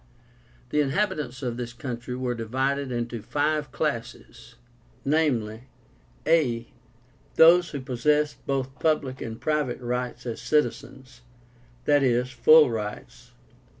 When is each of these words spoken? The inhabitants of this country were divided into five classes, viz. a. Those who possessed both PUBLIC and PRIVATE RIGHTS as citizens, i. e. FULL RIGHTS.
The 0.71 0.81
inhabitants 0.81 1.43
of 1.43 1.57
this 1.57 1.73
country 1.73 2.15
were 2.15 2.33
divided 2.33 2.91
into 2.91 3.21
five 3.21 3.71
classes, 3.71 4.55
viz. 5.05 5.59
a. 6.25 6.67
Those 7.35 7.69
who 7.69 7.81
possessed 7.81 8.43
both 8.47 8.79
PUBLIC 8.79 9.21
and 9.21 9.39
PRIVATE 9.39 9.79
RIGHTS 9.79 10.25
as 10.25 10.41
citizens, 10.41 11.21
i. 11.87 11.99
e. 12.03 12.23
FULL 12.23 12.71
RIGHTS. 12.71 13.33